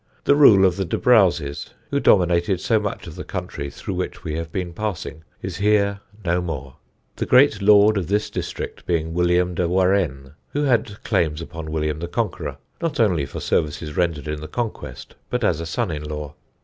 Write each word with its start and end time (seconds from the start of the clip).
The 0.23 0.35
rule 0.35 0.65
of 0.65 0.77
the 0.77 0.83
de 0.85 0.97
Braoses, 0.97 1.75
who 1.91 1.99
dominated 1.99 2.59
so 2.59 2.79
much 2.79 3.05
of 3.05 3.13
the 3.15 3.23
country 3.23 3.69
through 3.69 3.93
which 3.93 4.23
we 4.23 4.33
have 4.33 4.51
been 4.51 4.73
passing, 4.73 5.23
is 5.43 5.57
here 5.57 5.99
no 6.25 6.41
more, 6.41 6.77
the 7.17 7.27
great 7.27 7.61
lord 7.61 7.97
of 7.97 8.07
this 8.07 8.31
district 8.31 8.87
being 8.87 9.13
William 9.13 9.53
de 9.53 9.67
Warenne, 9.69 10.33
who 10.53 10.63
had 10.63 11.03
claims 11.03 11.39
upon 11.39 11.69
William 11.71 11.99
the 11.99 12.07
Conqueror, 12.07 12.57
not 12.81 12.99
only 12.99 13.27
for 13.27 13.39
services 13.39 13.95
rendered 13.95 14.27
in 14.27 14.41
the 14.41 14.47
Conquest 14.47 15.13
but 15.29 15.43
as 15.43 15.61
a 15.61 15.67
son 15.67 15.91
in 15.91 16.03
law. 16.03 16.33